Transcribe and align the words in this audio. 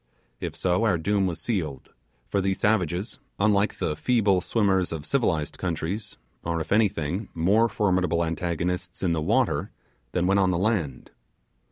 If 0.39 0.55
so 0.55 0.83
our 0.83 0.97
doom 0.97 1.27
was 1.27 1.39
sealed, 1.39 1.93
for 2.27 2.41
these 2.41 2.59
savages, 2.59 3.19
unlike 3.37 3.77
the 3.77 3.95
feeble 3.95 4.41
swimmer 4.41 4.79
of 4.79 5.05
civilized 5.05 5.59
countries, 5.59 6.17
are, 6.43 6.59
if 6.59 6.71
anything, 6.71 7.29
more 7.35 7.69
formidable 7.69 8.25
antagonists 8.25 9.03
in 9.03 9.13
the 9.13 9.21
water 9.21 9.69
than 10.13 10.25
when 10.25 10.39
on 10.39 10.49
the 10.49 10.57
land. 10.57 11.11